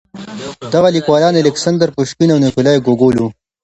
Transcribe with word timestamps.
دغه 0.73 0.89
ليکوالان 0.95 1.33
الکساندر 1.37 1.89
پوشکين 1.95 2.29
او 2.33 2.39
نېکولای 2.43 2.77
ګوګول 2.85 3.15
وو. 3.17 3.29